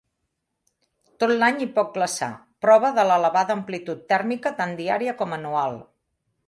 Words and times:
Tot 1.23 1.33
l'any 1.43 1.59
hi 1.65 1.67
pot 1.75 1.91
glaçar, 1.99 2.31
prova 2.67 2.93
de 2.99 3.07
l'elevada 3.11 3.57
amplitud 3.61 4.05
tèrmica 4.15 4.55
tant 4.63 4.79
diària 4.83 5.19
com 5.23 5.39
anual. 5.43 5.81